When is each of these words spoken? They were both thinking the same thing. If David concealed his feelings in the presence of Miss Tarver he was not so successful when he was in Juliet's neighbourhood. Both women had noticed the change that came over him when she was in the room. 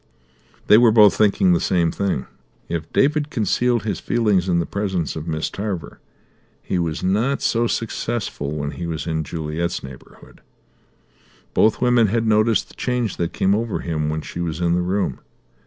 They 0.65 0.79
were 0.79 0.89
both 0.91 1.15
thinking 1.15 1.53
the 1.53 1.59
same 1.59 1.91
thing. 1.91 2.25
If 2.67 2.91
David 2.91 3.29
concealed 3.29 3.83
his 3.83 3.99
feelings 3.99 4.49
in 4.49 4.57
the 4.57 4.65
presence 4.65 5.15
of 5.15 5.27
Miss 5.27 5.47
Tarver 5.51 5.99
he 6.63 6.79
was 6.79 7.03
not 7.03 7.43
so 7.43 7.67
successful 7.67 8.51
when 8.51 8.71
he 8.71 8.87
was 8.87 9.05
in 9.05 9.23
Juliet's 9.23 9.83
neighbourhood. 9.83 10.41
Both 11.53 11.81
women 11.81 12.07
had 12.07 12.25
noticed 12.25 12.69
the 12.69 12.73
change 12.75 13.17
that 13.17 13.31
came 13.31 13.53
over 13.53 13.81
him 13.81 14.09
when 14.09 14.21
she 14.21 14.41
was 14.41 14.59
in 14.59 14.73
the 14.73 14.81
room. 14.81 15.19